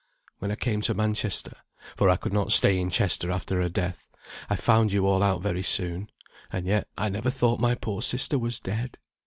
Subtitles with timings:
[0.39, 1.55] "When I came to Manchester
[1.95, 4.09] (for I could not stay in Chester after her death),
[4.49, 6.09] I found you all out very soon.
[6.51, 8.97] And yet I never thought my poor sister was dead.